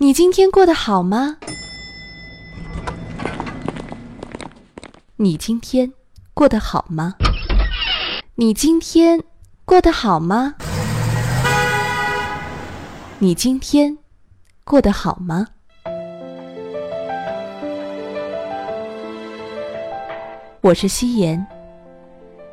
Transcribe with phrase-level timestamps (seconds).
[0.00, 1.38] 你今天过得好吗？
[5.16, 5.92] 你今天
[6.34, 7.16] 过得好吗？
[8.36, 9.20] 你今天
[9.64, 10.54] 过得好吗？
[13.18, 13.98] 你今天
[14.62, 15.48] 过得好吗？
[20.60, 21.44] 我是夕颜。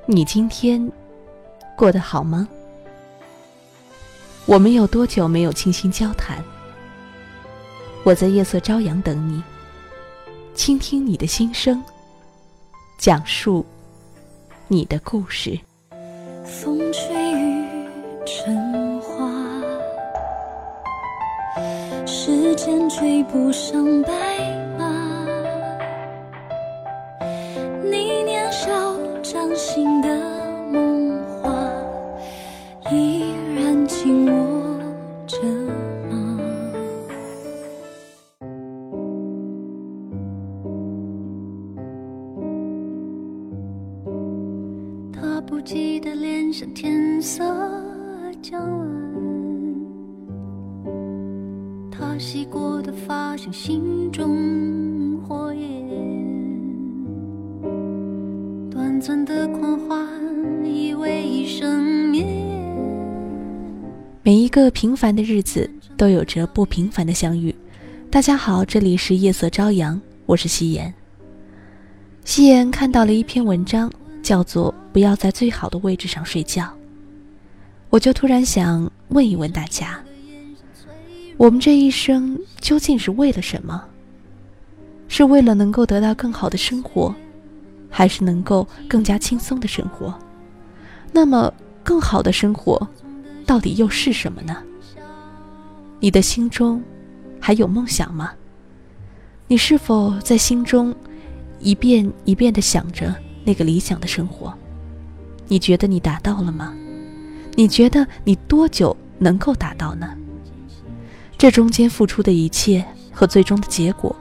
[0.07, 0.91] 你今天
[1.77, 2.47] 过得好吗？
[4.47, 6.43] 我们有多久没有倾心交谈？
[8.05, 9.41] 我在夜色朝阳等你，
[10.53, 11.83] 倾听你的心声，
[12.99, 13.65] 讲述
[14.67, 15.59] 你的故事。
[16.43, 17.65] 风吹雨
[18.23, 19.27] 成花，
[22.05, 24.74] 时间追不上白
[46.55, 47.43] 得脸上天色
[48.41, 48.87] 将晚，
[51.91, 55.69] 他洗过的发像心中火焰，
[58.69, 60.07] 短暂的狂欢
[60.63, 62.25] 以为一生灭。
[64.23, 67.53] 每一个平凡的日子都有着不平凡的相遇。
[68.09, 70.93] 大家好，这里是夜色朝阳，我是夕颜。
[72.23, 73.91] 夕颜看到了一篇文章，
[74.25, 76.63] 叫做《不要在最好的位置上睡觉》，
[77.91, 80.03] 我就突然想问一问大家：
[81.37, 83.85] 我们这一生究竟是为了什么？
[85.07, 87.13] 是为了能够得到更好的生活，
[87.87, 90.11] 还是能够更加轻松的生活？
[91.11, 92.75] 那么，更好的生活
[93.45, 94.57] 到底又是什么呢？
[95.99, 96.83] 你的心中
[97.39, 98.33] 还有梦想吗？
[99.47, 100.95] 你是否在心中
[101.59, 104.53] 一遍一遍地想着那个理想的生活？
[105.47, 106.73] 你觉得你达到了吗？
[107.55, 110.13] 你觉得你多久能够达到呢？
[111.37, 114.13] 这中间付出的一切和最终的结果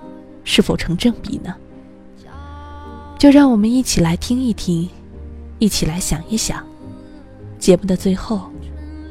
[0.44, 1.54] 是否成正比呢？
[3.18, 4.88] 就让我们一起来听一听，
[5.58, 6.62] 一起来想一想。
[7.58, 8.50] 节目的最后，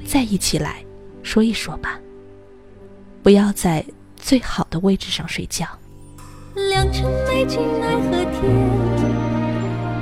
[0.06, 0.86] 再一起来
[1.24, 2.00] 说一说吧。
[3.24, 3.84] 不要在
[4.16, 5.66] 最好的位置上睡觉。
[6.56, 8.93] 良辰美景奈何天，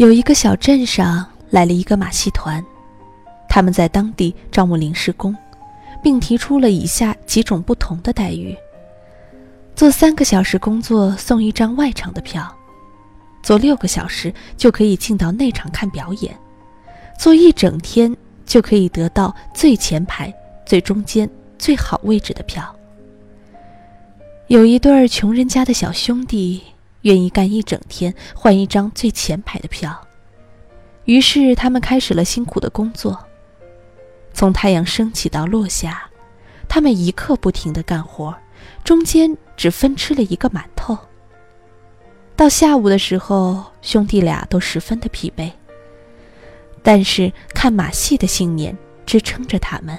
[0.00, 2.64] 有一个小镇上来了一个马戏团，
[3.50, 5.36] 他们在当地招募临时工，
[6.02, 8.56] 并提出了以下几种不同的待遇：
[9.76, 12.50] 做三个小时工作送一张外场的票，
[13.42, 16.34] 做六个小时就可以进到内场看表演，
[17.18, 18.16] 做一整天
[18.46, 20.34] 就可以得到最前排、
[20.64, 21.28] 最中间、
[21.58, 22.74] 最好位置的票。
[24.46, 26.62] 有一对儿穷人家的小兄弟。
[27.02, 30.06] 愿意干一整天换一张最前排的票，
[31.04, 33.18] 于是他们开始了辛苦的工作。
[34.32, 36.08] 从太阳升起到落下，
[36.68, 38.34] 他们一刻不停的干活，
[38.84, 40.96] 中间只分吃了一个馒头。
[42.36, 45.50] 到下午的时候，兄弟俩都十分的疲惫，
[46.82, 49.98] 但是看马戏的信念支撑着他们，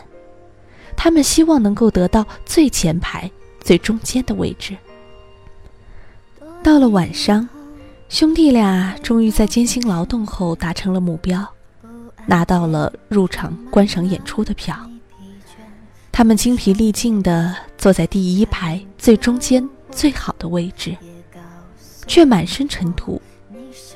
[0.95, 3.29] 他们希望能够得到最前排、
[3.59, 4.75] 最中间的位置。
[6.63, 7.47] 到了晚上，
[8.07, 11.43] 兄弟俩终于在艰辛劳动后达成了目标，
[12.27, 14.75] 拿到了入场观赏演出的票。
[16.11, 20.95] 他们精疲力尽地坐在第一排最中间最好的位置，
[22.05, 23.19] 却满身尘土，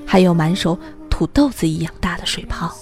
[0.03, 0.77] 还有满手
[1.07, 2.75] 土豆子一样大的水泡。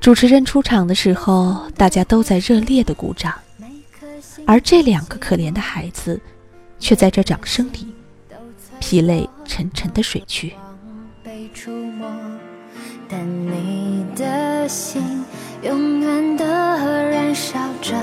[0.00, 3.32] 主持人出场的时候，大家都在热烈的鼓掌，
[4.46, 6.20] 而这两个可怜的孩子，
[6.78, 7.88] 却在这掌声里
[8.80, 10.54] 疲累沉沉的睡去。
[11.54, 12.06] 触摸，
[13.08, 15.24] 但你的心
[15.62, 17.94] 永远的燃烧着，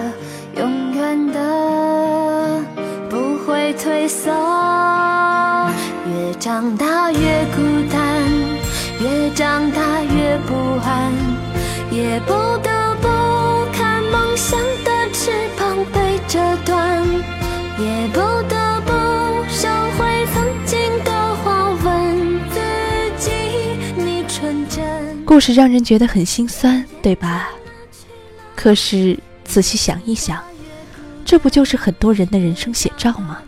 [0.57, 2.61] 永远的
[3.09, 4.31] 不会退缩。
[6.07, 7.61] 越长大越孤
[7.91, 8.23] 单，
[8.99, 11.13] 越长大越不安，
[11.91, 12.64] 也不得不
[25.35, 27.49] 故事让人觉得很心酸，对吧？
[28.55, 30.41] 可是仔细想一想，
[31.25, 33.41] 这不就是很多人的人生写照吗？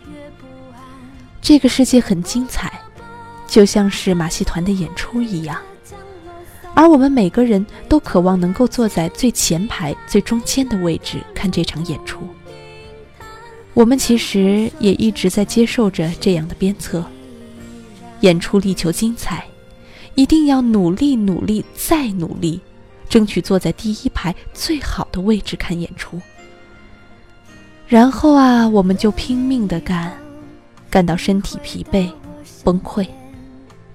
[1.40, 2.70] 这个世界很精彩。
[3.46, 5.58] 就像是马戏团的演出一样，
[6.74, 12.28] 而我们每个人都渴望能够坐在最前排、最中间的位置看这场演出。
[13.72, 17.02] 我们其实也一直在接受着这样的鞭策：
[18.20, 19.46] 演出力求精彩，
[20.18, 22.60] 一定要努力、努力再努力，
[23.08, 26.20] 争取坐在第一排最好的位置看演出。
[27.86, 30.12] 然后啊，我们就拼命的干，
[30.90, 32.10] 干到身体疲惫、
[32.64, 33.06] 崩溃。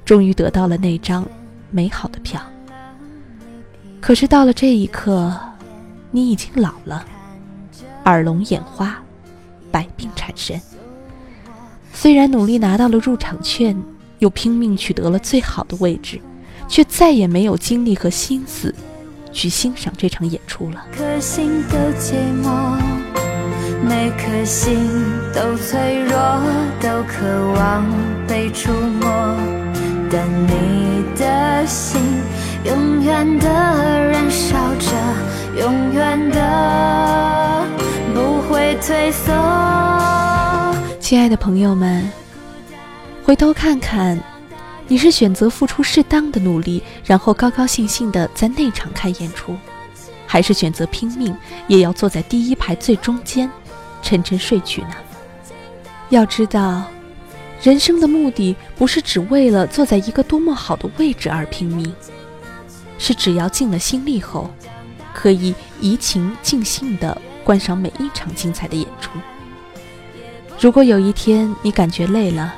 [0.06, 1.28] 终于得到了那张
[1.72, 2.42] 美好的票。
[4.00, 5.38] 可是到了这一刻，
[6.10, 7.06] 你已经老了，
[8.06, 8.98] 耳聋眼花，
[9.70, 10.58] 百病缠身。
[11.92, 13.78] 虽然努力拿到了入场券，
[14.24, 16.18] 又拼命取得了最好的位置，
[16.70, 18.74] 却再也没有精力和心思
[19.34, 20.86] 去欣赏这场演出了。
[20.96, 22.80] 颗心都寂寞，
[23.86, 24.78] 每颗心
[25.36, 26.18] 都脆弱，
[26.80, 27.84] 都渴望
[28.25, 29.12] 被触摸。
[30.10, 32.00] 但你的心
[32.64, 34.96] 永远的燃烧着，
[35.60, 37.66] 永远的
[38.14, 39.34] 不会退缩。
[41.02, 42.10] 亲爱的朋友们，
[43.25, 44.22] 回头看看，
[44.86, 49.56] 你是选择付出适当的努力，然后高高兴兴的在内场看演出，
[50.28, 51.34] 还是选择拼命
[51.68, 53.50] 也要坐在第一排最中间，
[54.02, 54.96] 沉沉睡去呢？
[56.10, 56.84] 要知道。
[57.62, 61.96] 人生的目的不是只为了坐在一个多么好的位置而拼命，
[62.98, 64.54] 是只要尽了心力后，
[65.14, 69.12] 可以怡情尽兴地观赏每一场精彩的演出。
[70.60, 72.54] 如果有一天你感觉累了，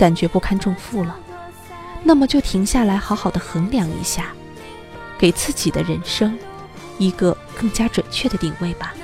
[0.00, 1.14] 感觉不堪重负了，
[2.02, 4.28] 那么就停下来，好好的衡量一下，
[5.18, 6.38] 给自己的人生
[6.96, 8.94] 一个更加准确的定位吧。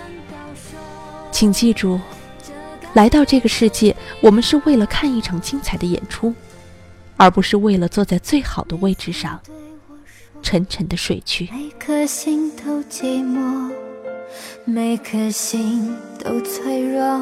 [1.30, 2.00] 请记住。
[2.94, 6.34] 来到这个世界，我们是为了看一场精彩的演出，
[7.18, 9.38] 而不是为了坐在最好的位置上，
[10.40, 11.46] 沉沉的睡去。
[11.52, 13.70] 每颗心都寂寞，
[14.64, 17.20] 每颗心都脆弱，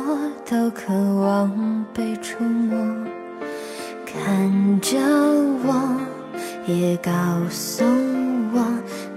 [0.49, 2.79] 都渴望被触摸。
[4.23, 4.97] 看着
[5.65, 6.01] 我，
[6.67, 7.11] 也告
[7.51, 7.85] 诉
[8.53, 8.65] 我，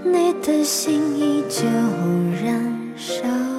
[0.02, 1.64] 你的心依旧
[2.42, 3.57] 燃烧。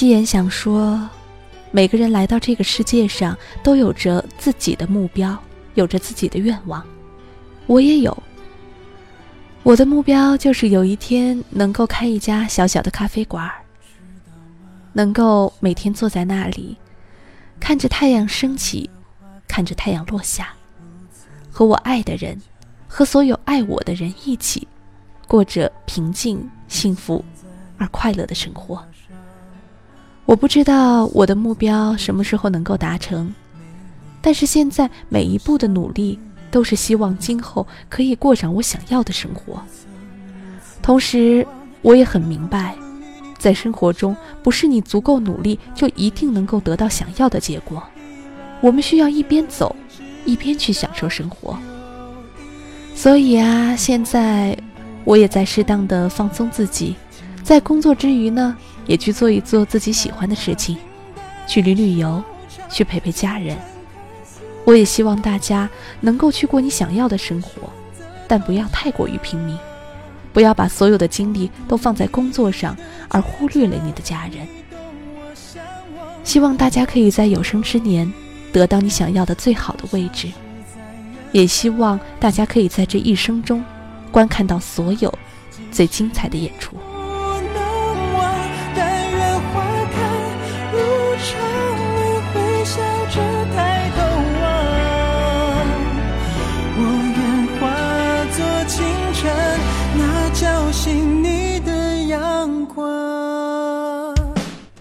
[0.00, 1.06] 夕颜想说，
[1.70, 5.38] 每个人来到这个世界上都有着自己的目标，
[5.74, 6.82] 有着自己的愿望。
[7.66, 8.16] 我也有。
[9.62, 13.46] 我的目标就是有一天能够开一家小小的咖啡馆，
[14.94, 16.74] 能够每天坐在那里，
[17.60, 18.88] 看着太阳升起，
[19.46, 20.48] 看着太阳落下，
[21.50, 22.40] 和我爱的人，
[22.88, 24.66] 和所有爱我的人一起，
[25.28, 27.22] 过着平静、幸福
[27.76, 28.82] 而快乐的生活。
[30.26, 33.34] 我不知道我的目标什么时候能够达成，
[34.20, 36.18] 但是现在每一步的努力
[36.52, 39.60] 都是希望今后可以过上我想要的生活。
[40.80, 41.44] 同时，
[41.82, 42.76] 我也很明白，
[43.38, 47.82] 在生活中不是你足够努力就一定能够得到想要的结果。
[48.60, 49.74] 我们需要一边走，
[50.24, 51.58] 一边去享受生活。
[52.94, 54.56] 所以啊，现在
[55.04, 56.94] 我也在适当的放松自己，
[57.42, 58.56] 在工作之余呢。
[58.90, 60.76] 也去做一做自己喜欢的事情，
[61.46, 62.20] 去旅旅游，
[62.68, 63.56] 去陪陪家人。
[64.64, 65.70] 我也希望大家
[66.00, 67.70] 能够去过你想要的生活，
[68.26, 69.56] 但不要太过于拼命，
[70.32, 72.76] 不要把所有的精力都放在工作上，
[73.08, 74.44] 而忽略了你的家人。
[76.24, 78.12] 希望大家可以在有生之年
[78.52, 80.26] 得到你想要的最好的位置，
[81.30, 83.64] 也希望大家可以在这一生中
[84.10, 85.16] 观看到所有
[85.70, 86.74] 最精彩的演出。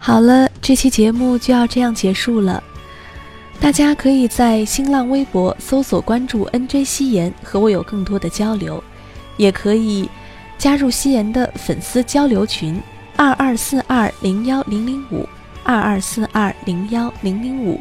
[0.10, 2.64] 好了，这期节目就要这样结束了。
[3.60, 8.84] 大家可以在新浪微博搜索关注 “nj 夕颜”，和我有更多的交流，
[9.38, 10.10] 也可以
[10.58, 12.82] 加入夕颜的粉丝交流群：
[13.16, 15.30] 二二四二零幺零零五
[15.64, 17.80] 二二四二零幺零零五。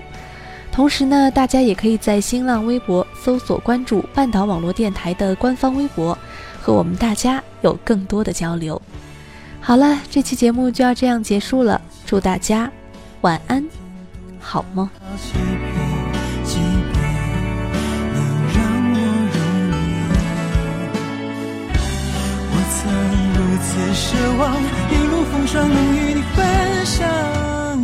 [0.71, 6.17] 同时呢，大家也可以在新浪微博搜索关注半岛网络电台的官方微博，
[6.61, 8.83] 和我们大家有更多的交流。
[9.61, 12.73] 好了，这期节目就要这样结束了，祝大家
[13.21, 13.63] 晚安，
[14.41, 14.89] 好梦。
[15.19, 15.45] 即便
[16.43, 16.97] 即便
[18.15, 18.97] 能让我
[19.29, 19.37] 入
[19.69, 20.09] 眠，
[22.49, 22.81] 我曾
[23.37, 24.01] 如此奢
[24.39, 24.41] 望
[24.89, 26.41] 一路风霜能与你分
[26.87, 27.05] 享，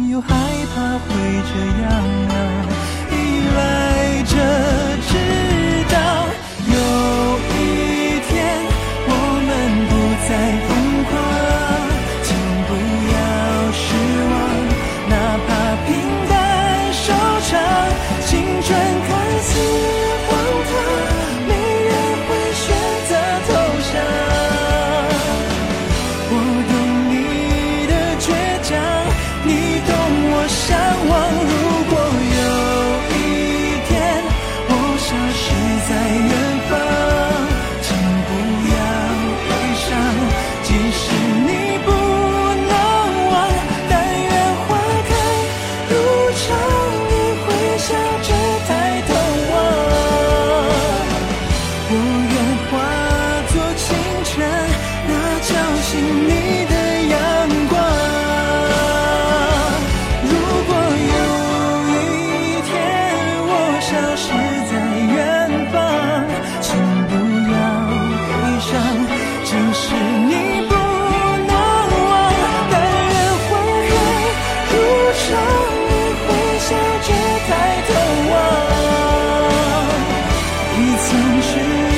[0.09, 0.27] 又害
[0.75, 1.05] 怕会
[1.45, 1.53] 这
[1.83, 1.85] 样
[2.31, 2.33] 啊，
[3.13, 3.15] 依
[3.55, 3.59] 赖
[4.25, 4.33] 着
[5.05, 5.13] 直
[5.93, 6.01] 到
[81.15, 81.94] 想去